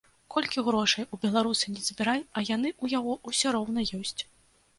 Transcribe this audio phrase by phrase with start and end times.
[0.35, 4.19] Колькі грошай у беларуса не забірай, а яны ў яго ўсё роўна ёсць.